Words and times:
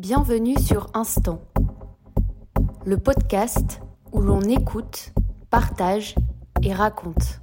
Bienvenue 0.00 0.58
sur 0.58 0.86
Instant, 0.94 1.42
le 2.86 2.96
podcast 2.96 3.82
où 4.12 4.22
l'on 4.22 4.40
écoute, 4.40 5.12
partage 5.50 6.14
et 6.62 6.72
raconte. 6.72 7.42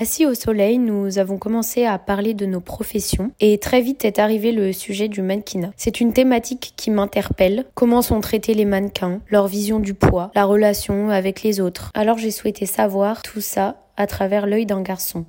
Assis 0.00 0.26
au 0.26 0.34
soleil, 0.34 0.78
nous 0.78 1.18
avons 1.18 1.38
commencé 1.38 1.84
à 1.84 1.98
parler 1.98 2.32
de 2.32 2.46
nos 2.46 2.60
professions 2.60 3.32
et 3.40 3.58
très 3.58 3.80
vite 3.80 4.04
est 4.04 4.20
arrivé 4.20 4.52
le 4.52 4.72
sujet 4.72 5.08
du 5.08 5.22
mannequinat. 5.22 5.72
C'est 5.76 6.00
une 6.00 6.12
thématique 6.12 6.72
qui 6.76 6.92
m'interpelle. 6.92 7.64
Comment 7.74 8.00
sont 8.00 8.20
traités 8.20 8.54
les 8.54 8.64
mannequins, 8.64 9.20
leur 9.28 9.48
vision 9.48 9.80
du 9.80 9.94
poids, 9.94 10.30
la 10.36 10.44
relation 10.44 11.10
avec 11.10 11.42
les 11.42 11.60
autres. 11.60 11.90
Alors 11.94 12.16
j'ai 12.16 12.30
souhaité 12.30 12.64
savoir 12.64 13.22
tout 13.22 13.40
ça 13.40 13.74
à 13.96 14.06
travers 14.06 14.46
l'œil 14.46 14.66
d'un 14.66 14.82
garçon. 14.82 15.24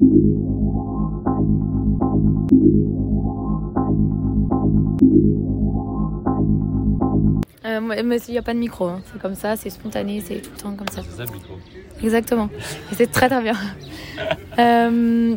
Euh, 7.65 7.81
mais 8.03 8.19
il 8.27 8.31
n'y 8.31 8.37
a 8.37 8.43
pas 8.43 8.53
de 8.53 8.59
micro, 8.59 8.85
hein. 8.85 9.01
c'est 9.11 9.19
comme 9.19 9.35
ça, 9.35 9.55
c'est 9.55 9.71
spontané, 9.71 10.21
c'est 10.23 10.41
tout 10.41 10.51
le 10.55 10.61
temps 10.61 10.75
comme 10.75 10.89
ça. 10.89 11.01
C'est 11.09 11.17
ça 11.17 11.25
le 11.25 11.31
micro. 11.31 11.55
Exactement. 12.03 12.49
Et 12.91 12.95
c'est 12.95 13.11
très 13.11 13.29
très 13.29 13.41
bien. 13.41 13.55
Euh, 14.59 15.35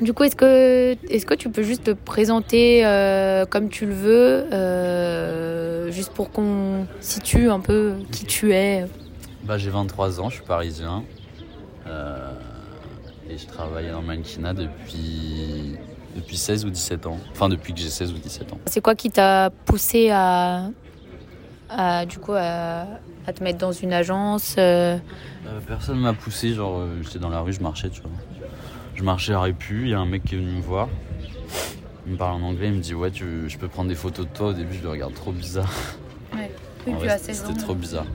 du 0.00 0.12
coup, 0.12 0.24
est-ce 0.24 0.36
que, 0.36 0.92
est 0.92 1.24
que 1.24 1.34
tu 1.34 1.50
peux 1.50 1.62
juste 1.62 1.84
te 1.84 1.90
présenter 1.92 2.84
euh, 2.84 3.46
comme 3.46 3.68
tu 3.68 3.86
le 3.86 3.94
veux, 3.94 4.46
euh, 4.52 5.90
juste 5.92 6.12
pour 6.12 6.30
qu'on 6.30 6.86
situe 7.00 7.48
un 7.48 7.60
peu 7.60 7.94
qui 8.10 8.24
tu 8.24 8.52
es? 8.52 8.86
Bah, 9.44 9.58
j'ai 9.58 9.70
23 9.70 10.20
ans, 10.20 10.30
je 10.30 10.36
suis 10.36 10.44
parisien. 10.44 11.04
et 11.86 13.38
je 13.38 13.46
travaille 13.46 13.90
dans 13.90 14.02
mannequinat 14.02 14.54
depuis, 14.54 15.76
depuis 16.16 16.36
16 16.36 16.64
ou 16.64 16.70
17 16.70 17.06
ans. 17.06 17.18
Enfin, 17.30 17.48
depuis 17.48 17.72
que 17.74 17.80
j'ai 17.80 17.90
16 17.90 18.12
ou 18.12 18.18
17 18.18 18.52
ans. 18.52 18.58
C'est 18.66 18.80
quoi 18.80 18.94
qui 18.94 19.10
t'a 19.10 19.50
poussé 19.64 20.10
à, 20.10 20.70
à, 21.68 22.06
du 22.06 22.18
coup, 22.18 22.32
à, 22.32 22.86
à 23.26 23.32
te 23.32 23.44
mettre 23.44 23.58
dans 23.58 23.72
une 23.72 23.92
agence 23.92 24.56
Personne 25.68 26.00
m'a 26.00 26.14
poussé, 26.14 26.52
genre 26.54 26.82
j'étais 27.02 27.18
dans 27.18 27.28
la 27.28 27.40
rue, 27.40 27.52
je 27.52 27.60
marchais, 27.60 27.90
tu 27.90 28.00
vois. 28.00 28.10
Je 28.94 29.02
marchais 29.02 29.32
à 29.32 29.40
Répu, 29.40 29.82
il 29.82 29.88
y 29.90 29.94
a 29.94 29.98
un 29.98 30.06
mec 30.06 30.24
qui 30.24 30.34
est 30.34 30.38
venu 30.38 30.52
me 30.52 30.60
voir. 30.60 30.88
Il 32.06 32.12
me 32.12 32.18
parle 32.18 32.42
en 32.42 32.46
anglais, 32.46 32.68
il 32.68 32.74
me 32.74 32.80
dit 32.80 32.94
ouais, 32.94 33.10
tu, 33.10 33.48
je 33.48 33.58
peux 33.58 33.68
prendre 33.68 33.88
des 33.88 33.94
photos 33.94 34.26
de 34.26 34.30
toi. 34.32 34.48
Au 34.48 34.52
début, 34.52 34.76
je 34.76 34.82
le 34.82 34.90
regarde 34.90 35.14
trop 35.14 35.32
bizarre. 35.32 35.72
Ouais. 36.34 36.50
Oui, 36.86 36.92
tu 37.00 37.08
as 37.08 37.18
16 37.18 37.40
ans. 37.40 37.44
C'était 37.48 37.60
trop 37.60 37.74
bizarre. 37.74 38.06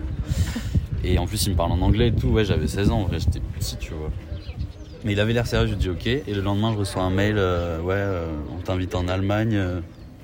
et 1.04 1.18
en 1.18 1.26
plus, 1.26 1.46
il 1.48 1.52
me 1.54 1.56
parle 1.58 1.72
en 1.72 1.82
anglais 1.82 2.10
et 2.10 2.14
tout. 2.14 2.28
Ouais, 2.28 2.46
j'avais 2.46 2.68
16 2.68 2.92
ans, 2.92 3.00
en 3.00 3.04
vrai, 3.06 3.20
j'étais 3.20 3.40
petit, 3.40 3.78
tu 3.78 3.94
vois. 3.94 4.12
Mais 5.04 5.14
il 5.14 5.20
avait 5.20 5.34
l'air 5.34 5.48
sérieux, 5.48 5.68
je 5.68 5.74
lui 5.74 5.80
dis 5.80 5.90
ok. 5.90 6.06
Et 6.08 6.24
le 6.34 6.42
lendemain, 6.42 6.72
je 6.74 6.78
reçois 6.78 7.02
un 7.04 7.10
mail, 7.10 7.36
euh, 7.38 7.80
ouais, 7.82 8.04
on 8.54 8.62
t'invite 8.62 8.96
en 8.96 9.08
Allemagne 9.08 9.60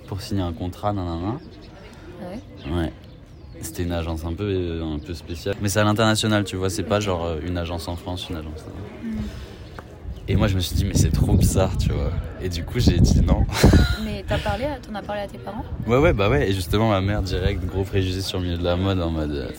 pour 0.08 0.22
signer 0.22 0.42
un 0.42 0.54
contrat, 0.54 0.94
nanana. 0.94 1.38
Ouais? 2.22 2.72
Ouais. 2.72 2.94
C'était 3.62 3.84
une 3.84 3.94
agence 3.94 4.26
un 4.26 4.34
peu, 4.34 4.82
un 4.84 5.00
peu 5.00 5.14
spéciale. 5.14 5.56
Mais 5.62 5.70
c'est 5.70 5.80
à 5.80 5.84
l'international, 5.84 6.44
tu 6.44 6.56
vois, 6.56 6.70
c'est 6.70 6.84
pas 6.84 7.00
genre 7.00 7.26
euh, 7.26 7.40
une 7.46 7.58
agence 7.58 7.88
en 7.88 7.96
France, 7.96 8.30
une 8.30 8.36
agence. 8.36 8.66
là. 8.66 9.10
Mm. 9.10 9.16
Et 10.28 10.36
moi, 10.36 10.48
je 10.48 10.56
me 10.56 10.60
suis 10.60 10.76
dit, 10.76 10.86
mais 10.86 10.96
c'est 10.96 11.12
trop 11.12 11.34
bizarre, 11.34 11.78
tu 11.78 11.90
vois. 11.92 12.12
Et 12.42 12.50
du 12.50 12.64
coup, 12.64 12.80
j'ai 12.80 13.00
dit 13.00 13.22
non. 13.22 13.46
Mais 14.04 14.24
t'as 14.28 14.40
parlé, 14.40 14.66
à- 14.66 14.78
t'en 14.80 14.94
as 14.96 15.02
parlé 15.04 15.22
à 15.22 15.28
tes 15.28 15.38
parents? 15.38 15.64
Ouais, 15.86 15.98
ouais, 15.98 16.14
bah 16.14 16.30
ouais. 16.30 16.50
Et 16.50 16.54
justement, 16.54 16.90
ma 16.90 17.02
mère, 17.02 17.22
direct, 17.22 17.64
gros 17.66 17.84
préjugé 17.84 18.22
sur 18.22 18.40
le 18.40 18.46
milieu 18.46 18.58
de 18.58 18.64
la 18.64 18.76
mode, 18.76 19.00
en 19.02 19.12
mode, 19.12 19.32
euh, 19.32 19.50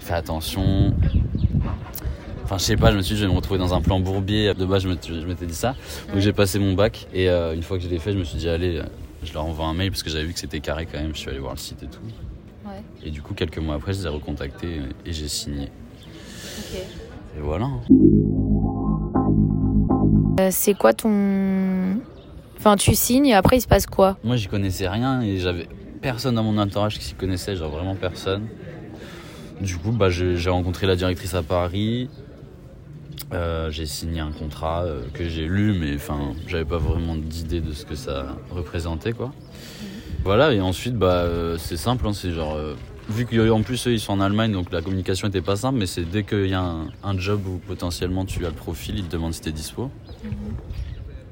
fais 0.00 0.12
attention. 0.14 0.94
Enfin, 2.44 2.58
je 2.58 2.64
sais 2.64 2.76
pas, 2.76 2.92
je 2.92 2.96
me 2.98 3.02
suis 3.02 3.14
dit, 3.14 3.20
je 3.22 3.26
vais 3.26 3.32
me 3.32 3.36
retrouver 3.36 3.58
dans 3.58 3.72
un 3.72 3.80
plan 3.80 3.98
bourbier. 4.00 4.52
De 4.52 4.66
base, 4.66 4.82
je 4.82 4.88
m'étais 5.26 5.46
dit 5.46 5.54
ça. 5.54 5.74
Donc, 6.08 6.16
Ouais. 6.16 6.20
j'ai 6.20 6.32
passé 6.34 6.58
mon 6.58 6.74
bac. 6.74 7.06
Et 7.14 7.30
euh, 7.30 7.54
une 7.54 7.62
fois 7.62 7.78
que 7.78 7.84
je 7.84 7.88
l'ai 7.88 7.98
fait, 7.98 8.12
je 8.12 8.18
me 8.18 8.24
suis 8.24 8.36
dit, 8.38 8.48
allez, 8.48 8.76
euh, 8.78 8.82
je 9.22 9.32
leur 9.32 9.46
envoie 9.46 9.64
un 9.66 9.74
mail 9.74 9.90
parce 9.90 10.02
que 10.02 10.10
j'avais 10.10 10.24
vu 10.24 10.34
que 10.34 10.38
c'était 10.38 10.60
carré 10.60 10.86
quand 10.90 10.98
même. 11.00 11.14
Je 11.14 11.20
suis 11.20 11.30
allé 11.30 11.38
voir 11.38 11.54
le 11.54 11.58
site 11.58 11.82
et 11.82 11.86
tout. 11.86 12.00
Ouais, 12.66 12.82
Et 13.02 13.10
du 13.10 13.22
coup, 13.22 13.32
quelques 13.32 13.58
mois 13.58 13.76
après, 13.76 13.94
je 13.94 14.00
les 14.00 14.04
ai 14.06 14.10
recontactés 14.10 14.80
et 15.06 15.12
j'ai 15.14 15.28
signé. 15.28 15.68
ok. 16.58 16.78
Et 17.36 17.40
voilà. 17.40 17.68
Euh, 20.40 20.48
c'est 20.50 20.74
quoi 20.74 20.92
ton. 20.92 21.96
Enfin, 22.58 22.76
tu 22.76 22.94
signes 22.94 23.26
et 23.26 23.34
après 23.34 23.58
il 23.58 23.60
se 23.60 23.68
passe 23.68 23.86
quoi? 23.86 24.16
Moi, 24.24 24.36
j'y 24.36 24.48
connaissais 24.48 24.88
rien 24.88 25.20
et 25.20 25.38
j'avais 25.38 25.68
personne 26.02 26.34
dans 26.34 26.42
mon 26.42 26.58
entourage 26.58 26.98
qui 26.98 27.04
s'y 27.04 27.14
connaissait, 27.14 27.56
genre 27.56 27.70
vraiment 27.70 27.94
personne. 27.94 28.46
Du 29.60 29.76
coup, 29.76 29.92
bah, 29.92 30.10
j'ai 30.10 30.50
rencontré 30.50 30.86
la 30.86 30.96
directrice 30.96 31.34
à 31.34 31.42
Paris. 31.42 32.08
Euh, 33.32 33.70
j'ai 33.70 33.86
signé 33.86 34.20
un 34.20 34.32
contrat 34.32 34.82
euh, 34.84 35.02
que 35.12 35.28
j'ai 35.28 35.46
lu, 35.46 35.76
mais 35.78 35.94
enfin, 35.94 36.32
j'avais 36.46 36.64
pas 36.64 36.78
vraiment 36.78 37.14
d'idée 37.14 37.60
de 37.60 37.72
ce 37.72 37.84
que 37.84 37.94
ça 37.94 38.36
représentait, 38.50 39.12
quoi. 39.12 39.32
Voilà, 40.24 40.52
et 40.52 40.60
ensuite, 40.60 40.94
bah, 40.94 41.26
c'est 41.58 41.76
simple, 41.76 42.06
hein, 42.08 42.12
c'est 42.12 42.32
genre. 42.32 42.56
vu 43.08 43.26
qu'en 43.26 43.62
plus, 43.62 43.86
eux, 43.86 43.92
ils 43.92 44.00
sont 44.00 44.14
en 44.14 44.20
Allemagne, 44.20 44.52
donc 44.52 44.72
la 44.72 44.80
communication 44.82 45.28
était 45.28 45.42
pas 45.42 45.56
simple, 45.56 45.78
mais 45.78 45.86
c'est 45.86 46.04
dès 46.04 46.24
qu'il 46.24 46.48
y 46.48 46.54
a 46.54 46.62
un, 46.62 46.88
un 47.02 47.18
job 47.18 47.46
où 47.46 47.58
potentiellement 47.58 48.24
tu 48.24 48.44
as 48.44 48.48
le 48.48 48.54
profil, 48.54 48.98
ils 48.98 49.04
te 49.04 49.12
demandent 49.12 49.34
si 49.34 49.42
t'es 49.42 49.52
dispo. 49.52 49.90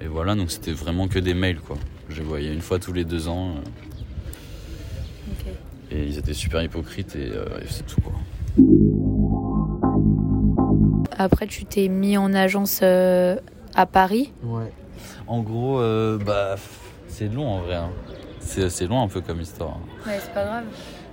Et 0.01 0.07
voilà, 0.07 0.35
donc 0.35 0.51
c'était 0.51 0.73
vraiment 0.73 1.07
que 1.09 1.19
des 1.19 1.35
mails, 1.35 1.61
quoi. 1.61 1.77
Je 2.09 2.19
les 2.19 2.25
voyais 2.25 2.53
une 2.53 2.61
fois 2.61 2.79
tous 2.79 2.93
les 2.93 3.05
deux 3.05 3.29
ans. 3.29 3.51
euh, 3.57 3.61
et 5.91 6.05
ils 6.07 6.19
étaient 6.19 6.33
super 6.35 6.63
hypocrites 6.63 7.15
et, 7.17 7.31
euh, 7.33 7.45
et 7.61 7.67
c'est 7.69 7.85
tout, 7.87 8.01
quoi. 8.01 8.13
Après, 11.19 11.47
tu 11.47 11.65
t'es 11.65 11.89
mis 11.89 12.17
en 12.17 12.33
agence 12.35 12.81
euh, 12.83 13.37
à 13.75 13.87
Paris. 13.87 14.33
Ouais. 14.43 14.73
En 15.27 15.41
gros, 15.43 15.79
euh, 15.81 16.19
bah, 16.19 16.57
c'est 17.09 17.29
long 17.33 17.49
en 17.49 17.61
vrai. 17.61 17.75
hein. 17.77 17.91
C'est 18.41 18.69
c'est 18.71 18.87
long 18.87 19.01
un 19.03 19.09
peu 19.09 19.21
comme 19.21 19.41
histoire. 19.41 19.77
hein. 19.77 20.09
Ouais, 20.11 20.19
c'est 20.21 20.33
pas 20.35 20.45
grave. 20.45 20.65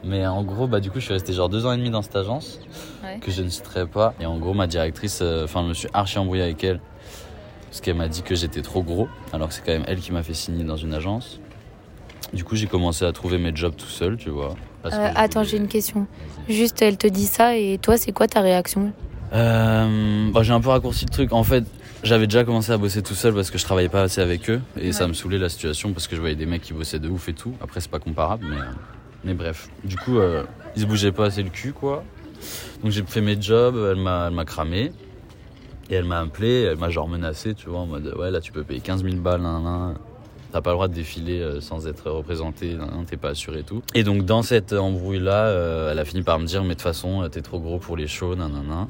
Mais 0.03 0.25
en 0.25 0.43
gros, 0.43 0.65
bah, 0.67 0.79
du 0.79 0.89
coup, 0.89 0.99
je 0.99 1.05
suis 1.05 1.13
resté 1.13 1.33
genre 1.33 1.49
deux 1.49 1.65
ans 1.65 1.73
et 1.73 1.77
demi 1.77 1.89
dans 1.91 2.01
cette 2.01 2.15
agence 2.15 2.59
Ouais. 3.03 3.19
que 3.19 3.31
je 3.31 3.41
ne 3.43 3.49
citerai 3.49 3.85
pas. 3.85 4.13
Et 4.19 4.25
en 4.25 4.37
gros, 4.39 4.53
ma 4.53 4.65
directrice, 4.67 5.19
euh, 5.21 5.43
enfin, 5.43 5.63
je 5.63 5.67
me 5.69 5.73
suis 5.73 5.89
archi 5.93 6.17
embrouillé 6.17 6.43
avec 6.43 6.63
elle 6.63 6.79
parce 7.69 7.81
qu'elle 7.81 7.95
m'a 7.95 8.07
dit 8.07 8.23
que 8.23 8.35
j'étais 8.35 8.61
trop 8.61 8.81
gros, 8.81 9.07
alors 9.31 9.49
que 9.49 9.53
c'est 9.53 9.63
quand 9.63 9.71
même 9.71 9.85
elle 9.87 9.99
qui 9.99 10.11
m'a 10.11 10.23
fait 10.23 10.33
signer 10.33 10.63
dans 10.63 10.77
une 10.77 10.93
agence. 10.93 11.39
Du 12.33 12.43
coup, 12.43 12.55
j'ai 12.55 12.67
commencé 12.67 13.05
à 13.05 13.11
trouver 13.11 13.37
mes 13.37 13.55
jobs 13.55 13.75
tout 13.75 13.87
seul, 13.87 14.17
tu 14.17 14.29
vois. 14.29 14.55
Euh, 14.85 15.11
attends, 15.15 15.43
j'ai 15.43 15.57
une 15.57 15.67
question. 15.67 16.07
Juste, 16.47 16.81
elle 16.81 16.97
te 16.97 17.07
dit 17.07 17.25
ça 17.25 17.55
et 17.55 17.77
toi, 17.81 17.97
c'est 17.97 18.11
quoi 18.11 18.27
ta 18.27 18.41
réaction? 18.41 18.91
Euh, 19.33 20.29
bah, 20.31 20.43
j'ai 20.43 20.53
un 20.53 20.61
peu 20.61 20.69
raccourci 20.69 21.05
le 21.05 21.11
truc. 21.11 21.33
En 21.33 21.43
fait, 21.43 21.63
j'avais 22.03 22.27
déjà 22.27 22.43
commencé 22.43 22.71
à 22.71 22.77
bosser 22.77 23.01
tout 23.01 23.13
seul 23.13 23.33
parce 23.33 23.51
que 23.51 23.57
je 23.57 23.63
travaillais 23.63 23.89
pas 23.89 24.03
assez 24.03 24.21
avec 24.21 24.49
eux 24.49 24.61
et 24.79 24.91
ça 24.91 25.07
me 25.07 25.13
saoulait 25.13 25.37
la 25.37 25.49
situation 25.49 25.91
parce 25.91 26.07
que 26.07 26.15
je 26.15 26.21
voyais 26.21 26.35
des 26.35 26.45
mecs 26.45 26.61
qui 26.61 26.73
bossaient 26.73 26.99
de 26.99 27.09
ouf 27.09 27.29
et 27.29 27.33
tout. 27.33 27.53
Après, 27.61 27.81
c'est 27.81 27.91
pas 27.91 27.99
comparable, 27.99 28.45
mais, 28.49 28.57
euh, 28.57 28.73
mais 29.23 29.33
bref. 29.33 29.69
Du 29.83 29.97
coup, 29.97 30.17
euh, 30.17 30.43
ils 30.75 30.83
se 30.83 30.87
bougeaient 30.87 31.11
pas 31.11 31.25
assez 31.25 31.43
le 31.43 31.49
cul, 31.49 31.73
quoi. 31.73 32.03
Donc 32.83 32.91
j'ai 32.91 33.03
fait 33.03 33.21
mes 33.21 33.39
jobs, 33.39 33.75
elle 33.91 34.01
m'a, 34.01 34.27
elle 34.27 34.33
m'a 34.33 34.45
cramé 34.45 34.93
et 35.89 35.95
elle 35.95 36.05
m'a 36.05 36.19
appelé, 36.19 36.63
elle 36.63 36.77
m'a 36.77 36.89
genre 36.89 37.07
menacé, 37.07 37.53
tu 37.55 37.69
vois, 37.69 37.79
en 37.79 37.85
mode 37.87 38.13
ouais, 38.17 38.31
là 38.31 38.39
tu 38.41 38.51
peux 38.51 38.63
payer 38.63 38.79
15 38.81 39.03
000 39.03 39.15
balles, 39.17 39.41
nan, 39.41 39.63
nan. 39.63 39.95
T'as 40.51 40.61
pas 40.61 40.71
le 40.71 40.75
droit 40.77 40.87
de 40.87 40.93
défiler 40.95 41.39
euh, 41.41 41.61
sans 41.61 41.85
être 41.87 42.09
représenté, 42.09 42.73
nan, 42.75 42.89
nan, 42.89 43.05
t'es 43.05 43.17
pas 43.17 43.29
assuré 43.29 43.59
et 43.59 43.63
tout. 43.63 43.83
Et 43.93 44.03
donc 44.03 44.25
dans 44.25 44.41
cette 44.41 44.73
embrouille-là, 44.73 45.45
euh, 45.47 45.91
elle 45.91 45.99
a 45.99 46.05
fini 46.05 46.23
par 46.23 46.39
me 46.39 46.45
dire, 46.45 46.61
mais 46.63 46.69
de 46.69 46.73
toute 46.73 46.81
façon, 46.81 47.21
euh, 47.23 47.27
t'es 47.27 47.41
trop 47.41 47.59
gros 47.59 47.77
pour 47.77 47.95
les 47.97 48.07
shows, 48.07 48.35
nan, 48.35 48.51
nan, 48.51 48.65
nan. 48.67 48.87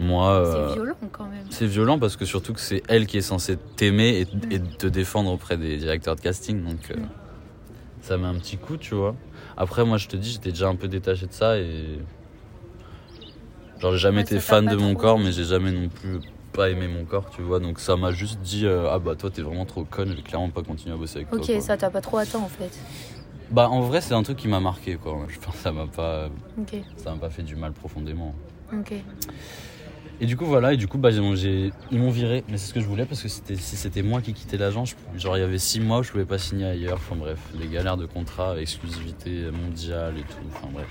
Moi, 0.00 0.28
euh, 0.32 0.68
C'est 0.68 0.74
violent 0.74 0.94
quand 1.12 1.24
même. 1.24 1.46
c'est 1.50 1.66
violent 1.66 1.98
parce 2.00 2.16
que 2.16 2.24
surtout 2.24 2.52
que 2.52 2.60
c'est 2.60 2.82
elle 2.88 3.06
qui 3.06 3.16
est 3.18 3.22
censée 3.22 3.56
t'aimer 3.76 4.20
et, 4.50 4.54
et 4.54 4.60
te 4.60 4.88
défendre 4.88 5.30
auprès 5.30 5.56
des 5.56 5.76
directeurs 5.76 6.16
de 6.16 6.20
casting. 6.20 6.62
Donc 6.64 6.90
euh, 6.90 6.96
Mm. 6.96 7.08
ça 8.02 8.16
met 8.18 8.26
un 8.26 8.34
petit 8.34 8.56
coup, 8.56 8.76
tu 8.76 8.94
vois. 8.96 9.14
Après, 9.56 9.84
moi, 9.84 9.96
je 9.98 10.08
te 10.08 10.16
dis, 10.16 10.30
j'étais 10.32 10.50
déjà 10.50 10.68
un 10.68 10.74
peu 10.74 10.88
détaché 10.88 11.26
de 11.26 11.32
ça 11.32 11.58
et. 11.58 11.98
Genre, 13.84 13.92
j'ai 13.92 13.98
jamais 13.98 14.16
Ouais, 14.16 14.22
été 14.22 14.40
fan 14.40 14.64
de 14.64 14.76
mon 14.76 14.94
corps, 14.94 15.18
mais 15.18 15.30
j'ai 15.30 15.44
jamais 15.44 15.70
non 15.70 15.90
plus 15.90 16.18
pas 16.54 16.70
aimé 16.70 16.88
mon 16.88 17.04
corps, 17.04 17.28
tu 17.28 17.42
vois. 17.42 17.60
Donc 17.60 17.78
ça 17.80 17.96
m'a 17.96 18.12
juste 18.12 18.40
dit, 18.40 18.64
euh, 18.64 18.88
ah 18.90 18.98
bah 18.98 19.14
toi, 19.14 19.28
t'es 19.28 19.42
vraiment 19.42 19.66
trop 19.66 19.84
conne, 19.84 20.08
je 20.08 20.14
vais 20.14 20.22
clairement 20.22 20.48
pas 20.48 20.62
continuer 20.62 20.94
à 20.94 20.96
bosser 20.96 21.16
avec 21.16 21.30
Ok, 21.34 21.42
toi. 21.44 21.54
quoi. 21.56 21.60
ça 21.60 21.76
t'a 21.76 21.90
pas 21.90 22.00
trop 22.00 22.16
atteint 22.16 22.38
en 22.38 22.48
fait. 22.48 22.70
Bah, 23.50 23.68
en 23.68 23.82
vrai, 23.82 24.00
c'est 24.00 24.14
un 24.14 24.22
truc 24.22 24.38
qui 24.38 24.48
m'a 24.48 24.58
marqué, 24.58 24.94
quoi. 24.96 25.18
Je 25.28 25.38
pense 25.38 25.56
que 25.56 25.60
ça 25.60 25.70
m'a 25.70 25.86
pas, 25.86 26.30
Ok, 26.58 26.76
ça 26.96 27.10
m'a 27.10 27.18
pas 27.18 27.28
fait 27.28 27.42
du 27.42 27.56
mal 27.56 27.72
profondément. 27.72 28.34
ok. 28.72 28.94
Et 30.20 30.24
du 30.24 30.36
coup 30.38 30.46
voilà, 30.46 30.72
et 30.72 30.76
du 30.78 30.86
coup 30.88 30.96
bah, 30.96 31.10
j'ai- 31.10 31.72
ils 31.90 31.98
m'ont 31.98 32.10
viré, 32.10 32.42
mais 32.48 32.56
c'est 32.56 32.68
ce 32.68 32.72
que 32.72 32.80
je 32.80 32.86
voulais 32.86 33.04
parce 33.04 33.20
que 33.20 33.28
c'était- 33.28 33.56
si 33.56 33.76
c'était 33.76 34.00
moi 34.02 34.22
qui 34.22 34.32
quittais 34.32 34.56
l'agence, 34.56 34.94
genre 35.18 35.36
il 35.36 35.40
y 35.40 35.42
avait 35.42 35.58
six 35.58 35.80
mois 35.80 35.98
où 35.98 36.02
je 36.04 36.12
pouvais 36.12 36.24
pas 36.24 36.38
signer 36.38 36.66
ailleurs, 36.66 36.98
enfin 36.98 37.16
bref, 37.16 37.38
des 37.60 37.66
galères 37.66 37.96
de 37.98 38.06
contrat, 38.06 38.58
exclusivité 38.60 39.50
mondiale 39.50 40.14
et 40.16 40.22
tout, 40.22 40.38
enfin 40.54 40.68
bref. 40.72 40.86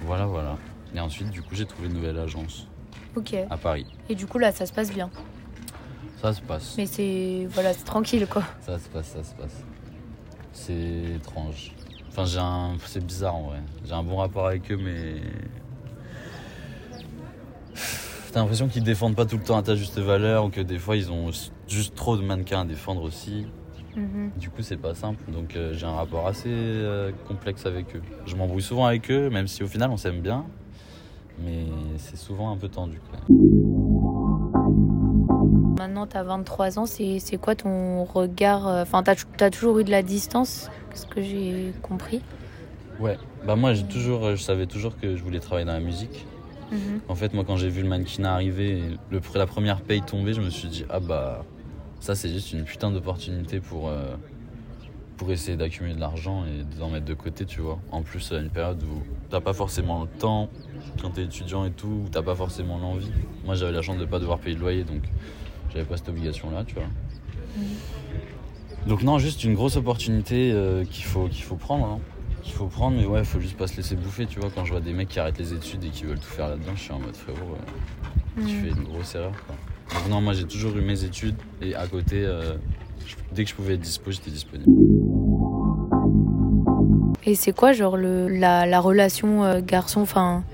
Voilà 0.00 0.24
voilà. 0.26 0.56
Et 0.94 1.00
ensuite 1.00 1.30
du 1.30 1.42
coup 1.42 1.54
j'ai 1.54 1.66
trouvé 1.66 1.88
une 1.88 1.94
nouvelle 1.94 2.18
agence 2.18 2.66
Ok. 3.14 3.34
à 3.50 3.56
Paris. 3.56 3.86
Et 4.08 4.14
du 4.14 4.26
coup 4.26 4.38
là, 4.38 4.52
ça 4.52 4.66
se 4.66 4.72
passe 4.72 4.92
bien. 4.92 5.10
Ça 6.22 6.32
se 6.32 6.40
passe, 6.40 6.74
Mais 6.78 6.86
c'est 6.86 7.46
voilà, 7.50 7.72
c'est 7.74 7.84
tranquille 7.84 8.26
quoi. 8.26 8.42
ça 8.60 8.78
se 8.78 8.88
passe, 8.88 9.08
ça 9.08 9.22
se 9.22 9.34
passe. 9.34 9.62
C'est 10.52 11.14
étrange. 11.16 11.72
Enfin 12.08 12.24
j'ai 12.24 12.38
un, 12.38 12.76
c'est 12.86 13.04
bizarre 13.04 13.34
en 13.36 13.42
vrai. 13.48 13.58
J'ai 13.84 13.92
un 13.92 14.02
bon 14.02 14.16
rapport 14.16 14.46
avec 14.46 14.70
eux 14.72 14.78
mais 14.82 15.16
t'as 18.32 18.40
l'impression 18.40 18.68
qu'ils 18.68 18.82
défendent 18.82 19.16
pas 19.16 19.26
tout 19.26 19.36
le 19.38 19.42
temps 19.44 19.56
à 19.58 19.62
ta 19.62 19.74
juste 19.74 19.98
valeur 19.98 20.44
ou 20.46 20.50
que 20.50 20.60
des 20.60 20.78
fois 20.78 20.96
ils 20.96 21.10
ont 21.10 21.30
juste 21.68 21.94
trop 21.94 22.16
de 22.16 22.22
mannequins 22.22 22.62
à 22.62 22.64
défendre 22.64 23.02
aussi. 23.02 23.46
Mhm. 23.96 24.32
Du 24.36 24.50
coup, 24.50 24.60
c'est 24.60 24.76
pas 24.76 24.94
simple. 24.94 25.30
Donc, 25.32 25.56
euh, 25.56 25.72
j'ai 25.72 25.86
un 25.86 25.92
rapport 25.94 26.26
assez 26.26 26.50
euh, 26.50 27.12
complexe 27.26 27.64
avec 27.64 27.96
eux. 27.96 28.02
Je 28.26 28.36
m'embrouille 28.36 28.60
souvent 28.60 28.84
avec 28.84 29.10
eux, 29.10 29.30
même 29.30 29.46
si 29.48 29.62
au 29.62 29.66
final 29.66 29.90
on 29.90 29.96
s'aime 29.96 30.20
bien. 30.20 30.44
Mais 31.44 31.66
c'est 31.98 32.16
souvent 32.16 32.50
un 32.50 32.56
peu 32.56 32.68
tendu. 32.68 33.00
Quand 33.10 33.28
même. 33.28 33.46
Maintenant, 35.78 36.06
tu 36.06 36.16
as 36.16 36.22
23 36.22 36.78
ans, 36.78 36.86
c'est 36.86 37.38
quoi 37.40 37.54
ton 37.54 38.04
regard 38.04 38.66
euh, 38.66 38.82
Enfin, 38.82 39.02
tu 39.02 39.44
as, 39.44 39.50
toujours 39.50 39.78
eu 39.78 39.84
de 39.84 39.90
la 39.90 40.02
distance, 40.02 40.70
ce 40.94 41.06
que 41.06 41.22
j'ai 41.22 41.72
compris? 41.82 42.22
Ouais, 42.98 43.18
bah 43.46 43.56
moi, 43.56 43.74
toujours, 43.76 44.34
je 44.36 44.42
savais 44.42 44.66
toujours 44.66 44.98
que 44.98 45.16
je 45.16 45.22
voulais 45.22 45.40
travailler 45.40 45.66
dans 45.66 45.74
la 45.74 45.80
musique. 45.80 46.26
Mhm. 46.72 47.00
En 47.08 47.14
fait, 47.14 47.34
moi, 47.34 47.44
quand 47.46 47.56
j'ai 47.56 47.68
vu 47.68 47.82
le 47.82 47.88
mannequinat 47.88 48.32
arriver, 48.32 48.78
et 48.78 48.82
le, 49.10 49.20
la 49.34 49.46
première 49.46 49.80
paye 49.82 50.02
tomber, 50.02 50.32
je 50.32 50.40
me 50.40 50.50
suis 50.50 50.68
dit, 50.68 50.84
ah 50.88 51.00
bah, 51.00 51.44
ça, 52.00 52.14
c'est 52.14 52.30
juste 52.30 52.52
une 52.52 52.64
putain 52.64 52.90
d'opportunité 52.90 53.60
pour, 53.60 53.88
euh, 53.88 54.16
pour 55.16 55.30
essayer 55.30 55.56
d'accumuler 55.56 55.94
de 55.94 56.00
l'argent 56.00 56.44
et 56.44 56.78
d'en 56.78 56.90
mettre 56.90 57.04
de 57.04 57.14
côté, 57.14 57.44
tu 57.44 57.60
vois. 57.60 57.78
En 57.92 58.02
plus, 58.02 58.32
à 58.32 58.38
une 58.38 58.50
période 58.50 58.82
où 58.82 59.02
t'as 59.30 59.40
pas 59.40 59.52
forcément 59.52 60.02
le 60.02 60.08
temps, 60.18 60.48
quand 61.00 61.10
t'es 61.10 61.24
étudiant 61.24 61.64
et 61.64 61.70
tout, 61.70 62.04
t'as 62.10 62.22
pas 62.22 62.34
forcément 62.34 62.78
l'envie. 62.78 63.10
Moi, 63.44 63.54
j'avais 63.54 63.72
la 63.72 63.82
chance 63.82 63.98
de 63.98 64.04
pas 64.04 64.18
devoir 64.18 64.38
payer 64.38 64.54
le 64.56 64.60
loyer, 64.62 64.84
donc 64.84 65.02
j'avais 65.72 65.84
pas 65.84 65.96
cette 65.96 66.08
obligation-là, 66.08 66.64
tu 66.64 66.74
vois. 66.74 66.84
Donc, 68.86 69.02
non, 69.02 69.18
juste 69.18 69.42
une 69.44 69.54
grosse 69.54 69.76
opportunité 69.76 70.52
euh, 70.52 70.84
qu'il 70.84 71.04
faut, 71.04 71.26
qu'il 71.28 71.42
faut 71.42 71.56
prendre. 71.56 71.86
hein. 71.86 71.98
Qu'il 72.42 72.54
faut 72.54 72.66
prendre, 72.66 72.96
mais 72.96 73.04
ouais, 73.06 73.24
faut 73.24 73.40
juste 73.40 73.56
pas 73.56 73.66
se 73.66 73.76
laisser 73.76 73.96
bouffer, 73.96 74.26
tu 74.26 74.38
vois. 74.38 74.50
Quand 74.54 74.64
je 74.64 74.70
vois 74.70 74.80
des 74.80 74.92
mecs 74.92 75.08
qui 75.08 75.18
arrêtent 75.18 75.38
les 75.38 75.52
études 75.52 75.82
et 75.84 75.88
qui 75.90 76.04
veulent 76.04 76.20
tout 76.20 76.28
faire 76.28 76.48
là-dedans, 76.48 76.72
je 76.76 76.80
suis 76.82 76.92
en 76.92 77.00
mode 77.00 77.16
frérot, 77.16 77.38
euh, 77.40 78.36
tu 78.36 78.42
Mhm. 78.42 78.48
fais 78.62 78.68
une 78.70 78.84
grosse 78.84 79.14
erreur, 79.16 79.32
quoi. 79.46 79.56
Donc, 79.98 80.08
non, 80.08 80.20
moi, 80.20 80.32
j'ai 80.34 80.44
toujours 80.44 80.76
eu 80.76 80.82
mes 80.82 81.02
études 81.02 81.34
et 81.60 81.74
à 81.74 81.88
côté, 81.88 82.24
euh, 82.24 82.54
je- 83.04 83.16
dès 83.32 83.42
que 83.42 83.50
je 83.50 83.54
pouvais 83.56 83.74
être 83.74 83.80
dispo, 83.80 84.12
j'étais 84.12 84.30
disponible. 84.30 84.70
Et 87.26 87.34
c'est 87.34 87.52
quoi, 87.52 87.72
genre, 87.72 87.96
le, 87.96 88.28
la, 88.28 88.66
la 88.66 88.80
relation 88.80 89.44
euh, 89.44 89.60
garçon 89.60 90.00
Enfin, 90.00 90.44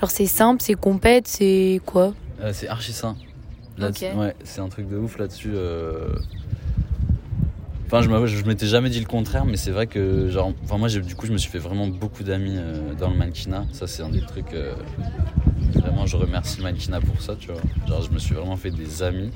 genre, 0.00 0.10
c'est 0.10 0.26
simple, 0.26 0.62
c'est 0.62 0.74
compète, 0.74 1.26
c'est 1.26 1.80
quoi? 1.84 2.14
Euh, 2.40 2.50
c'est 2.52 2.68
archi 2.68 2.92
sain. 2.92 3.16
Ouais, 4.16 4.34
c'est 4.44 4.60
un 4.60 4.68
truc 4.68 4.88
de 4.88 4.96
ouf 4.96 5.18
là-dessus. 5.18 5.50
euh. 5.54 6.08
Enfin, 7.86 8.00
je 8.00 8.44
m'étais 8.44 8.66
jamais 8.66 8.88
dit 8.90 9.00
le 9.00 9.06
contraire, 9.06 9.44
mais 9.44 9.56
c'est 9.56 9.70
vrai 9.72 9.86
que, 9.88 10.28
genre, 10.30 10.52
enfin, 10.64 10.78
moi, 10.78 10.88
du 10.88 11.14
coup, 11.16 11.26
je 11.26 11.32
me 11.32 11.38
suis 11.38 11.50
fait 11.50 11.58
vraiment 11.58 11.86
beaucoup 11.88 12.22
d'amis 12.22 12.56
dans 12.98 13.10
le 13.10 13.16
mannequinat. 13.16 13.64
Ça, 13.72 13.86
c'est 13.86 14.02
un 14.02 14.08
des 14.08 14.20
trucs. 14.22 14.54
Vraiment, 15.74 16.06
je 16.06 16.16
remercie 16.16 16.58
le 16.58 16.62
mannequinat 16.64 17.00
pour 17.00 17.20
ça, 17.20 17.34
tu 17.38 17.50
vois. 17.52 17.60
Genre, 17.88 18.02
je 18.02 18.10
me 18.10 18.18
suis 18.18 18.34
vraiment 18.34 18.56
fait 18.56 18.70
des 18.70 19.02
amis. 19.02 19.30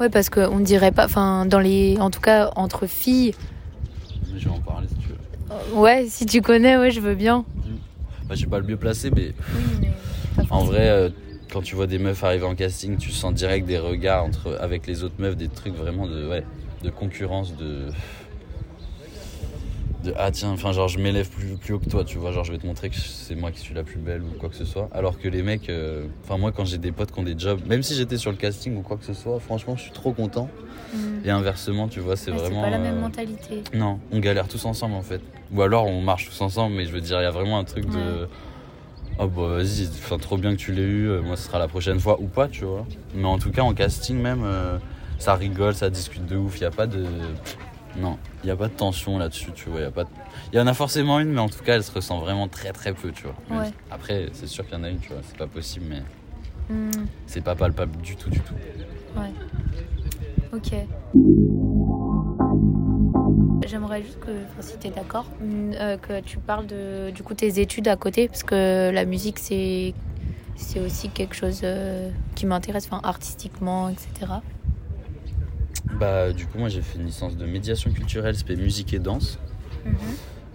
Ouais, 0.00 0.08
parce 0.10 0.28
qu'on 0.30 0.58
dirait 0.60 0.92
pas, 0.92 1.04
enfin, 1.06 1.46
dans 1.46 1.60
les. 1.60 1.96
En 2.00 2.10
tout 2.10 2.20
cas, 2.20 2.50
entre 2.56 2.86
filles. 2.86 3.34
Je 4.36 4.44
vais 4.44 4.50
en 4.50 4.60
parler 4.60 4.88
si 4.88 4.94
tu 4.96 5.08
veux. 5.08 5.14
euh, 5.14 5.18
Ouais, 5.72 6.06
si 6.08 6.26
tu 6.26 6.42
connais, 6.42 6.76
ouais, 6.76 6.90
je 6.90 7.00
veux 7.00 7.14
bien. 7.14 7.44
Bah, 8.28 8.30
je 8.30 8.36
suis 8.36 8.46
pas 8.46 8.58
le 8.58 8.66
mieux 8.66 8.76
placé, 8.76 9.10
mais 9.10 9.32
Oui, 9.54 9.62
mais. 9.80 10.44
En 10.50 10.64
vrai, 10.64 10.88
euh, 10.88 11.08
quand 11.52 11.62
tu 11.62 11.74
vois 11.74 11.86
des 11.86 11.98
meufs 11.98 12.22
arriver 12.24 12.44
en 12.44 12.54
casting, 12.54 12.96
tu 12.96 13.10
sens 13.10 13.34
direct 13.34 13.66
des 13.66 13.78
regards 13.78 14.24
entre, 14.24 14.56
avec 14.60 14.86
les 14.86 15.02
autres 15.04 15.16
meufs, 15.18 15.36
des 15.36 15.48
trucs 15.48 15.74
vraiment 15.74 16.06
de, 16.06 16.26
ouais, 16.28 16.44
de 16.82 16.90
concurrence, 16.90 17.56
de. 17.56 17.88
De 20.02 20.12
ah 20.16 20.30
tiens, 20.30 20.50
enfin, 20.50 20.72
genre 20.72 20.88
je 20.88 20.98
m'élève 20.98 21.28
plus, 21.30 21.56
plus 21.56 21.74
haut 21.74 21.78
que 21.78 21.88
toi, 21.88 22.04
tu 22.04 22.18
vois, 22.18 22.32
genre 22.32 22.44
je 22.44 22.52
vais 22.52 22.58
te 22.58 22.66
montrer 22.66 22.90
que 22.90 22.96
c'est 22.96 23.34
moi 23.34 23.50
qui 23.52 23.60
suis 23.60 23.74
la 23.74 23.82
plus 23.84 23.98
belle 23.98 24.22
ou 24.22 24.38
quoi 24.38 24.48
que 24.48 24.54
ce 24.56 24.64
soit. 24.64 24.88
Alors 24.92 25.18
que 25.18 25.28
les 25.28 25.42
mecs, 25.42 25.68
euh, 25.68 26.06
enfin, 26.24 26.38
moi 26.38 26.52
quand 26.52 26.64
j'ai 26.64 26.78
des 26.78 26.92
potes 26.92 27.12
qui 27.12 27.18
ont 27.20 27.24
des 27.24 27.38
jobs, 27.38 27.60
même 27.66 27.82
si 27.82 27.94
j'étais 27.94 28.16
sur 28.18 28.30
le 28.30 28.36
casting 28.36 28.76
ou 28.76 28.82
quoi 28.82 28.96
que 28.96 29.04
ce 29.04 29.14
soit, 29.14 29.38
franchement, 29.40 29.76
je 29.76 29.82
suis 29.82 29.92
trop 29.92 30.12
content. 30.12 30.48
Mhm. 30.94 31.22
Et 31.24 31.30
inversement, 31.30 31.88
tu 31.88 32.00
vois, 32.00 32.16
c'est 32.16 32.30
Ouais, 32.32 32.36
vraiment. 32.38 32.62
pas 32.62 32.70
la 32.70 32.78
même 32.78 32.96
euh, 32.98 33.00
mentalité. 33.00 33.62
non, 33.74 33.98
on 34.12 34.18
galère 34.18 34.48
tous 34.48 34.64
ensemble 34.64 34.94
en 34.94 35.02
fait. 35.02 35.20
Ou 35.52 35.62
alors 35.62 35.86
on 35.86 36.00
marche 36.02 36.28
tous 36.28 36.40
ensemble, 36.40 36.74
mais 36.76 36.84
je 36.86 36.92
veux 36.92 37.00
dire, 37.00 37.20
il 37.20 37.24
y 37.24 37.26
a 37.26 37.30
vraiment 37.30 37.58
un 37.58 37.64
truc 37.64 37.86
de. 37.86 38.28
Oh 39.18 39.26
bah 39.28 39.56
vas-y, 39.58 39.86
enfin, 39.88 40.16
trop 40.16 40.38
bien 40.38 40.52
que 40.52 40.56
tu 40.60 40.72
l'aies 40.72 40.82
eu, 40.82 41.06
euh, 41.08 41.20
moi 41.22 41.36
ce 41.36 41.44
sera 41.46 41.58
la 41.58 41.68
prochaine 41.68 42.00
fois 42.00 42.18
ou 42.20 42.26
pas, 42.28 42.48
tu 42.48 42.64
vois. 42.64 42.86
Mais 43.14 43.26
en 43.26 43.38
tout 43.38 43.50
cas, 43.50 43.60
en 43.62 43.74
casting 43.74 44.16
même, 44.18 44.42
euh, 44.42 44.78
ça 45.18 45.34
rigole, 45.34 45.74
ça 45.74 45.90
discute 45.90 46.24
de 46.26 46.36
ouf, 46.36 46.56
il 46.56 46.60
n'y 46.60 46.66
a 46.66 46.70
pas 46.70 46.86
de. 46.86 47.04
Non, 47.96 48.16
il 48.42 48.46
n'y 48.46 48.50
a 48.52 48.56
pas 48.56 48.68
de 48.68 48.72
tension 48.72 49.18
là-dessus, 49.18 49.52
tu 49.52 49.68
vois. 49.68 49.80
Il 49.80 49.82
y, 49.82 49.86
a 49.86 49.90
pas 49.90 50.04
de- 50.04 50.08
il 50.52 50.56
y 50.56 50.60
en 50.60 50.66
a 50.66 50.74
forcément 50.74 51.20
une, 51.20 51.28
mais 51.30 51.40
en 51.40 51.48
tout 51.48 51.62
cas, 51.62 51.74
elle 51.76 51.84
se 51.84 51.92
ressent 51.92 52.18
vraiment 52.20 52.48
très 52.48 52.72
très 52.72 52.92
peu, 52.94 53.12
tu 53.12 53.24
vois. 53.24 53.60
Ouais. 53.60 53.70
Après, 53.90 54.28
c'est 54.32 54.46
sûr 54.46 54.64
qu'il 54.66 54.76
y 54.78 54.80
en 54.80 54.84
a 54.84 54.88
une, 54.88 54.98
tu 54.98 55.08
vois, 55.12 55.20
c'est 55.26 55.36
pas 55.36 55.46
possible, 55.46 55.86
mais 55.88 56.02
Mhm. 56.74 57.06
c'est 57.26 57.42
pas 57.42 57.54
palpable 57.54 57.96
du 57.98 58.16
tout, 58.16 58.30
du 58.30 58.40
tout. 58.40 58.54
Ouais. 59.16 59.30
Ok. 60.54 60.72
J'aimerais 63.66 64.02
juste 64.02 64.18
que, 64.20 64.30
enfin, 64.30 64.60
si 64.62 64.76
tu 64.78 64.88
es 64.88 64.90
d'accord, 64.90 65.26
mm, 65.40 65.72
euh, 65.80 65.96
que 65.96 66.20
tu 66.20 66.38
parles 66.38 66.66
de 66.66 67.10
du 67.10 67.22
coup 67.22 67.34
tes 67.34 67.60
études 67.60 67.88
à 67.88 67.96
côté, 67.96 68.28
parce 68.28 68.42
que 68.42 68.90
la 68.92 69.04
musique 69.04 69.38
c'est 69.38 69.94
c'est 70.56 70.80
aussi 70.80 71.08
quelque 71.08 71.34
chose 71.34 71.60
euh, 71.64 72.10
qui 72.34 72.44
m'intéresse, 72.46 72.86
enfin 72.90 73.00
artistiquement, 73.02 73.88
etc. 73.88 74.40
Bah, 75.94 76.32
du 76.32 76.46
coup, 76.46 76.58
moi 76.58 76.68
j'ai 76.68 76.82
fait 76.82 76.98
une 76.98 77.06
licence 77.06 77.36
de 77.36 77.46
médiation 77.46 77.92
culturelle, 77.92 78.36
spé 78.36 78.56
musique 78.56 78.94
et 78.94 78.98
danse. 78.98 79.38
Mhm. 79.84 79.94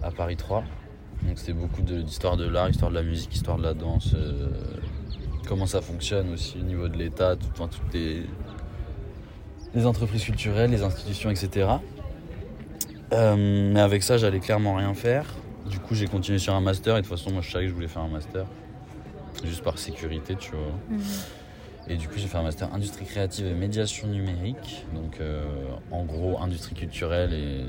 à 0.02 0.10
Paris 0.10 0.36
3. 0.36 0.64
Donc 1.22 1.38
c'est 1.38 1.52
beaucoup 1.52 1.82
d'histoire 1.82 2.36
de, 2.36 2.46
l'art, 2.46 2.68
histoire 2.70 2.90
de 2.90 2.96
la 2.96 3.02
musique, 3.02 3.34
histoire 3.34 3.58
de 3.58 3.62
la 3.62 3.74
danse, 3.74 4.12
euh, 4.14 4.48
comment 5.46 5.66
ça 5.66 5.80
fonctionne 5.80 6.32
aussi 6.32 6.58
au 6.58 6.62
niveau 6.62 6.88
de 6.88 6.96
l'État, 6.96 7.36
tout, 7.36 7.48
enfin, 7.52 7.68
toutes 7.68 7.92
les, 7.92 8.24
les 9.74 9.86
entreprises 9.86 10.24
culturelles, 10.24 10.70
les 10.70 10.82
institutions, 10.82 11.30
etc. 11.30 11.68
Euh, 13.12 13.72
mais 13.72 13.80
avec 13.80 14.02
ça, 14.02 14.16
j'allais 14.16 14.40
clairement 14.40 14.76
rien 14.76 14.94
faire. 14.94 15.24
Du 15.68 15.78
coup, 15.80 15.94
j'ai 15.94 16.06
continué 16.06 16.38
sur 16.38 16.54
un 16.54 16.60
master 16.60 16.96
et 16.96 17.02
de 17.02 17.06
toute 17.06 17.16
façon, 17.16 17.32
moi 17.32 17.42
je 17.42 17.50
savais 17.50 17.64
que 17.64 17.70
je 17.70 17.74
voulais 17.74 17.88
faire 17.88 18.02
un 18.02 18.08
master. 18.08 18.46
Juste 19.44 19.62
par 19.62 19.78
sécurité, 19.78 20.36
tu 20.36 20.52
vois. 20.52 20.60
Mhm. 20.90 21.00
Et 21.86 21.96
du 21.96 22.06
coup, 22.08 22.14
j'ai 22.18 22.26
fait 22.26 22.36
un 22.36 22.42
master 22.42 22.72
industrie 22.74 23.06
créative 23.06 23.46
et 23.46 23.54
médiation 23.54 24.08
numérique. 24.08 24.84
Donc, 24.94 25.20
euh, 25.20 25.42
en 25.90 26.04
gros, 26.04 26.38
industrie 26.40 26.74
culturelle 26.74 27.32
et 27.32 27.64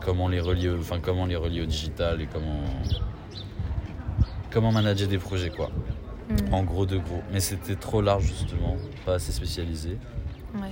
comment 0.00 0.28
les 0.28 0.38
relier, 0.40 0.68
au- 0.68 0.78
enfin 0.78 0.98
comment 1.00 1.26
les 1.26 1.34
relier 1.36 1.62
au 1.62 1.66
digital 1.66 2.20
et 2.20 2.26
comment 2.26 2.62
comment 4.50 4.72
manager 4.72 5.08
des 5.08 5.18
projets, 5.18 5.50
quoi. 5.50 5.70
Mhm. 6.30 6.54
En 6.54 6.62
gros, 6.62 6.86
de 6.86 6.98
gros. 6.98 7.22
Mais 7.32 7.40
c'était 7.40 7.74
trop 7.76 8.00
large 8.02 8.24
justement, 8.24 8.76
pas 9.04 9.14
assez 9.14 9.32
spécialisé. 9.32 9.98
Ouais. 10.54 10.70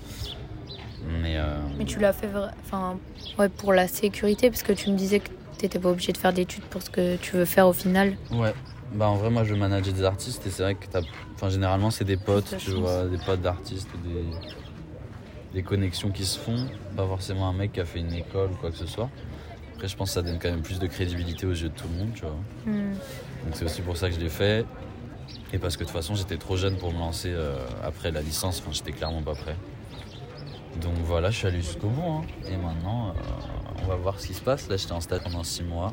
Mais 1.23 1.37
euh, 1.37 1.59
Mais 1.79 1.85
tu 1.85 1.99
l'as 1.99 2.13
fait 2.13 2.29
enfin 2.65 2.99
ouais 3.39 3.49
pour 3.49 3.73
la 3.73 3.87
sécurité, 3.89 4.51
parce 4.51 4.63
que 4.63 4.73
tu 4.73 4.91
me 4.91 4.97
disais 4.97 5.21
que 5.21 5.29
t'étais 5.59 5.79
pas 5.79 5.91
obligé 5.91 6.13
de 6.13 6.19
faire 6.19 6.33
d'études 6.33 6.65
pour 6.65 6.83
ce 6.83 6.91
que 6.91 7.17
tu 7.17 7.37
veux 7.37 7.45
faire 7.45 7.67
au 7.69 7.73
final. 7.73 8.17
ouais. 8.33 8.55
Bah 8.97 9.09
en 9.09 9.17
vrai, 9.17 9.31
moi, 9.31 9.45
je 9.45 9.55
manageais 9.55 9.93
des 9.93 10.05
artistes 10.05 10.47
et 10.47 10.51
c'est 10.51 10.63
vrai 10.63 10.75
que 10.75 10.87
t'as, 10.87 11.03
enfin 11.35 11.49
généralement, 11.51 11.91
c'est 11.91 12.05
des 12.05 12.17
potes, 12.17 12.57
tu 12.59 12.71
chance. 12.71 12.75
vois, 12.81 13.05
des 13.05 13.19
potes 13.19 13.41
d'artistes, 13.43 13.89
des 14.05 14.25
des 15.55 15.63
connexions 15.63 16.11
qui 16.11 16.25
se 16.25 16.39
font. 16.39 16.67
Pas 16.97 17.07
forcément 17.07 17.49
un 17.49 17.53
mec 17.53 17.73
qui 17.73 17.81
a 17.81 17.85
fait 17.87 18.01
une 18.01 18.13
école 18.13 18.51
ou 18.53 18.57
quoi 18.57 18.71
que 18.71 18.77
ce 18.77 18.87
soit. 18.87 19.09
Après, 19.75 19.89
je 19.89 19.97
pense 19.97 20.09
que 20.11 20.15
ça 20.15 20.23
donne 20.23 20.39
quand 20.39 20.51
même 20.51 20.63
plus 20.63 20.79
de 20.79 20.87
crédibilité 20.87 21.47
aux 21.47 21.51
yeux 21.53 21.69
de 21.69 21.75
tout 21.75 21.87
le 21.93 21.99
monde, 21.99 22.13
tu 22.15 22.23
vois. 22.23 22.37
Mhm. 22.67 22.93
Donc 23.45 23.55
c'est 23.55 23.65
aussi 23.65 23.83
pour 23.83 23.97
ça 23.97 24.09
que 24.09 24.15
je 24.15 24.21
l'ai 24.21 24.29
fait. 24.29 24.65
Et 25.53 25.59
parce 25.59 25.77
que 25.77 25.83
de 25.83 25.89
toute 25.89 25.97
façon, 25.97 26.15
j'étais 26.15 26.37
trop 26.37 26.57
jeune 26.57 26.77
pour 26.77 26.93
me 26.93 26.99
lancer 26.99 27.31
euh, 27.33 27.55
après 27.83 28.11
la 28.11 28.21
licence. 28.23 28.61
Enfin, 28.61 28.71
j'étais 28.73 28.93
clairement 28.93 29.23
pas 29.23 29.35
prêt. 29.35 29.57
Donc 30.81 30.95
voilà, 31.05 31.31
je 31.31 31.37
suis 31.39 31.47
allé 31.47 31.61
jusqu'au 31.63 31.89
bout. 31.89 32.03
hein. 32.03 32.23
Et 32.51 32.57
maintenant, 32.57 33.11
euh, 33.11 33.13
on 33.83 33.87
va 33.87 33.97
voir 33.97 34.21
ce 34.21 34.27
qui 34.27 34.35
se 34.35 34.43
passe. 34.43 34.69
Là, 34.69 34.77
j'étais 34.77 34.93
en 34.93 35.01
stage 35.01 35.21
pendant 35.23 35.43
6 35.45 35.63
mois. 35.63 35.93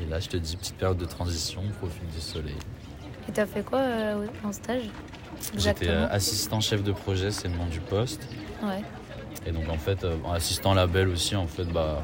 Et 0.00 0.06
là, 0.10 0.20
je 0.20 0.28
te 0.28 0.36
dis, 0.36 0.56
petite 0.56 0.76
période 0.76 0.98
de 0.98 1.04
transition, 1.04 1.62
profite 1.78 2.08
du 2.14 2.20
soleil. 2.20 2.56
Et 3.28 3.32
t'as 3.32 3.46
fait 3.46 3.62
quoi 3.62 3.80
euh, 3.80 4.26
en 4.44 4.52
stage 4.52 4.84
J'étais 5.56 5.88
euh, 5.88 6.08
assistant 6.08 6.60
chef 6.60 6.82
de 6.82 6.92
projet, 6.92 7.30
c'est 7.30 7.48
le 7.48 7.56
nom 7.56 7.66
du 7.66 7.80
poste. 7.80 8.26
Ouais. 8.62 8.82
Et 9.46 9.52
donc 9.52 9.68
en 9.68 9.78
fait, 9.78 10.04
euh, 10.04 10.16
en 10.24 10.32
assistant 10.32 10.74
label 10.74 11.08
aussi, 11.08 11.36
en 11.36 11.46
fait, 11.46 11.64
bah, 11.64 12.02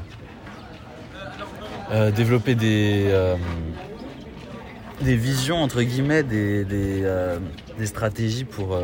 euh, 1.91 2.11
développer 2.11 2.55
des, 2.55 3.05
euh, 3.07 3.35
des 5.01 5.15
visions, 5.15 5.61
entre 5.61 5.81
guillemets, 5.81 6.23
des, 6.23 6.63
des, 6.65 7.05
des 7.77 7.85
stratégies 7.85 8.45
pour, 8.45 8.77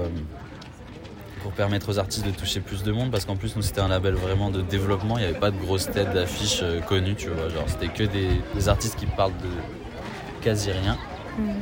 pour 1.42 1.52
permettre 1.52 1.90
aux 1.90 2.00
artistes 2.00 2.26
de 2.26 2.32
toucher 2.32 2.60
plus 2.60 2.84
de 2.84 2.92
monde. 2.92 3.12
Parce 3.12 3.26
qu'en 3.26 3.36
plus, 3.36 3.56
nous, 3.56 3.62
c'était 3.62 3.82
un 3.82 3.88
label 3.88 4.14
vraiment 4.14 4.52
de 4.52 4.62
développement. 4.62 5.18
Il 5.18 5.22
n'y 5.22 5.28
avait 5.28 5.40
pas 5.40 5.52
de 5.52 5.58
grosses 5.58 5.90
têtes 5.90 6.14
d'affiches 6.14 6.62
euh, 6.64 6.80
connues, 6.82 7.16
tu 7.16 7.30
vois. 7.30 7.50
Genre, 7.50 7.66
c'était 7.68 7.88
que 7.88 8.04
des, 8.04 8.30
des 8.56 8.70
artistes 8.70 8.98
qui 8.98 9.06
parlent 9.06 9.38
de 9.38 10.42
quasi 10.42 10.72
rien. 10.72 10.98
Mhm. 11.38 11.54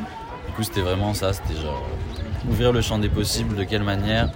Du 0.47 0.53
coup, 0.53 0.63
c'était 0.63 0.81
vraiment 0.81 1.13
ça. 1.13 1.33
C'était 1.33 1.59
genre 1.61 1.87
ouvrir 2.49 2.71
le 2.71 2.81
champ 2.81 2.97
des 2.99 3.09
possibles, 3.09 3.55
de 3.55 3.63
quelle 3.63 3.83
manière 3.83 4.29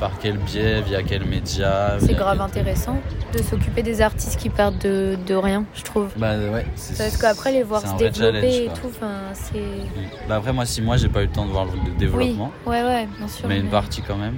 par 0.00 0.12
quel 0.20 0.38
biais, 0.38 0.80
via 0.80 1.02
quel 1.02 1.24
média. 1.24 1.96
C'est 2.00 2.14
grave 2.14 2.36
quel- 2.36 2.62
intéressant 2.62 2.96
de 3.36 3.42
s'occuper 3.42 3.82
des 3.82 4.00
artistes 4.00 4.38
qui 4.38 4.48
partent 4.48 4.80
de, 4.84 5.16
de 5.26 5.34
rien, 5.34 5.64
je 5.74 5.82
trouve. 5.82 6.08
Bah 6.16 6.34
ouais, 6.36 6.64
Parce 6.96 7.16
qu'après, 7.16 7.52
les 7.52 7.62
voir 7.64 7.80
se 7.82 7.96
développer 7.96 8.64
et 8.64 8.68
tout, 8.68 8.90
c'est. 9.34 9.60
Bah 10.28 10.36
après, 10.36 10.52
moi, 10.52 10.66
si 10.66 10.82
moi, 10.82 10.96
j'ai 10.96 11.08
pas 11.08 11.22
eu 11.22 11.26
le 11.26 11.32
temps 11.32 11.46
de 11.46 11.50
voir 11.50 11.64
le 11.64 11.70
Oui, 11.72 11.80
développement, 11.98 12.52
ouais, 12.66 12.82
ouais, 12.82 13.08
bien 13.18 13.28
sûr. 13.28 13.48
mais 13.48 13.58
une 13.58 13.68
partie 13.68 14.02
quand 14.02 14.16
même. 14.16 14.34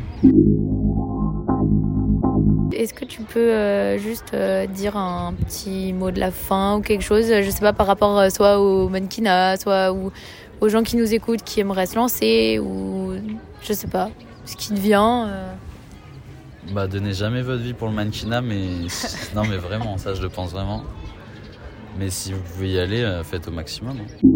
Est-ce 2.72 2.94
que 2.94 3.04
tu 3.04 3.20
peux 3.22 3.38
euh, 3.52 3.98
juste 3.98 4.32
euh, 4.32 4.66
dire 4.66 4.96
un 4.96 5.34
petit 5.34 5.92
mot 5.92 6.10
de 6.10 6.20
la 6.20 6.30
fin 6.30 6.76
ou 6.76 6.80
quelque 6.80 7.02
chose, 7.02 7.26
je 7.26 7.50
sais 7.50 7.60
pas, 7.60 7.72
par 7.74 7.86
rapport 7.86 8.18
euh, 8.18 8.30
soit 8.30 8.58
au 8.60 8.88
mannequinat, 8.88 9.56
soit 9.58 9.92
ou- 9.92 10.10
aux 10.60 10.68
gens 10.68 10.82
qui 10.82 10.96
nous 10.96 11.12
écoutent, 11.14 11.42
qui 11.42 11.60
aimeraient 11.60 11.86
se 11.86 11.96
lancer, 11.96 12.58
ou 12.58 13.12
je 13.62 13.72
sais 13.72 13.86
pas, 13.88 14.10
ce 14.44 14.56
qui 14.56 14.68
te 14.68 14.80
vient. 14.80 15.28
euh. 15.28 15.52
Bah, 16.72 16.86
donnez 16.86 17.12
jamais 17.14 17.42
votre 17.42 17.62
vie 17.62 17.72
pour 17.72 17.88
le 17.88 17.94
mannequinat, 17.94 18.42
mais 18.42 18.66
non, 19.34 19.44
mais 19.48 19.56
vraiment, 19.56 19.96
ça, 19.98 20.14
je 20.14 20.22
le 20.22 20.28
pense 20.28 20.50
vraiment. 20.50 20.82
Mais 21.98 22.10
si 22.10 22.32
vous 22.32 22.40
pouvez 22.40 22.70
y 22.70 22.78
aller, 22.78 23.02
euh, 23.02 23.24
faites 23.24 23.48
au 23.48 23.50
maximum. 23.50 23.96
hein. 24.00 24.30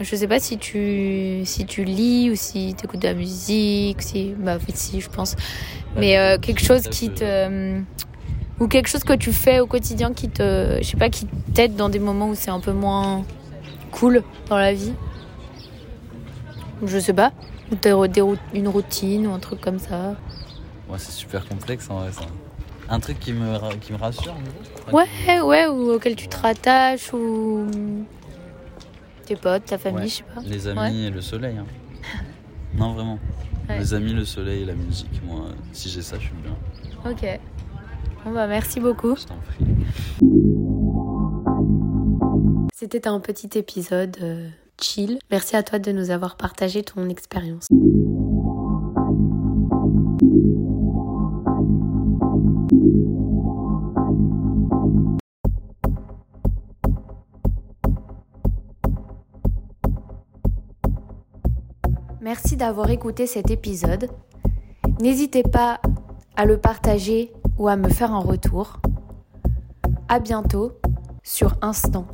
Je 0.00 0.16
sais 0.16 0.28
pas 0.28 0.38
si 0.40 0.58
tu, 0.58 1.40
si 1.44 1.66
tu 1.66 1.82
lis 1.84 2.30
ou 2.30 2.36
si 2.36 2.74
tu 2.78 2.84
écoutes 2.84 3.00
de 3.02 3.08
la 3.08 3.14
musique, 3.14 4.00
si, 4.00 4.32
bah, 4.38 4.56
en 4.56 4.58
fait, 4.60 4.76
si, 4.76 5.00
je 5.00 5.10
pense. 5.10 5.34
Mais 5.96 6.16
euh, 6.18 6.38
quelque 6.38 6.62
chose 6.62 6.82
qui 6.88 7.10
te. 7.10 7.24
euh, 7.24 7.80
ou 8.60 8.68
quelque 8.68 8.88
chose 8.88 9.04
que 9.04 9.12
tu 9.14 9.32
fais 9.32 9.60
au 9.60 9.66
quotidien 9.66 10.12
qui 10.14 10.28
te. 10.28 10.78
Je 10.80 10.86
sais 10.86 10.96
pas, 10.96 11.10
qui 11.10 11.26
t'aide 11.52 11.74
dans 11.76 11.88
des 11.88 11.98
moments 11.98 12.28
où 12.28 12.34
c'est 12.34 12.50
un 12.50 12.60
peu 12.60 12.72
moins 12.72 13.24
cool 13.98 14.22
dans 14.48 14.56
la 14.58 14.72
vie. 14.74 14.92
Je 16.84 16.98
sais 16.98 17.12
pas. 17.12 17.32
Ou 17.72 17.74
t'as 17.76 17.90
une 18.54 18.68
routine 18.68 19.26
ou 19.26 19.32
un 19.32 19.38
truc 19.38 19.60
comme 19.60 19.78
ça. 19.78 20.14
Ouais, 20.88 20.98
c'est 20.98 21.12
super 21.12 21.46
complexe 21.46 21.90
en 21.90 21.98
vrai, 22.00 22.12
ça. 22.12 22.22
Un 22.88 23.00
truc 23.00 23.18
qui 23.20 23.32
me, 23.34 23.58
qui 23.80 23.92
me 23.92 23.98
rassure, 23.98 24.32
en 24.32 24.90
gros. 24.90 24.98
Ouais, 24.98 25.40
ouais, 25.42 25.66
ou 25.66 25.92
auquel 25.92 26.16
tu 26.16 26.28
te 26.28 26.36
rattaches, 26.38 27.12
ou. 27.12 27.66
Tes 29.26 29.36
potes, 29.36 29.66
ta 29.66 29.76
famille, 29.76 30.00
Ouais. 30.04 30.08
je 30.08 30.14
sais 30.14 30.24
pas. 30.34 30.40
Les 30.46 30.68
amis 30.68 31.04
et 31.04 31.10
le 31.10 31.20
soleil. 31.20 31.58
hein. 31.58 31.66
Non, 32.78 32.92
vraiment. 32.94 33.18
Ouais. 33.68 33.78
Les 33.78 33.92
amis, 33.92 34.14
le 34.14 34.24
soleil 34.24 34.62
et 34.62 34.64
la 34.64 34.74
musique. 34.74 35.20
Moi, 35.26 35.40
si 35.72 35.90
j'ai 35.90 36.00
ça, 36.00 36.16
je 36.18 36.24
suis 36.24 36.32
bien. 36.42 36.56
Ok. 37.10 37.38
Bon 38.24 38.32
bah 38.32 38.46
merci 38.46 38.80
beaucoup. 38.80 39.14
Je 39.16 39.24
t'en 39.24 39.36
prie. 39.36 40.67
C'était 42.80 43.08
un 43.08 43.18
petit 43.18 43.58
épisode 43.58 44.16
euh, 44.22 44.48
chill. 44.80 45.18
Merci 45.32 45.56
à 45.56 45.64
toi 45.64 45.80
de 45.80 45.90
nous 45.90 46.12
avoir 46.12 46.36
partagé 46.36 46.84
ton 46.84 47.08
expérience. 47.08 47.66
Merci 62.20 62.56
d'avoir 62.56 62.90
écouté 62.90 63.26
cet 63.26 63.50
épisode. 63.50 64.08
N'hésitez 65.00 65.42
pas 65.42 65.80
à 66.36 66.44
le 66.44 66.58
partager 66.58 67.32
ou 67.58 67.66
à 67.66 67.74
me 67.74 67.88
faire 67.88 68.12
un 68.12 68.20
retour. 68.20 68.78
À 70.06 70.20
bientôt 70.20 70.78
sur 71.24 71.56
Instant. 71.60 72.06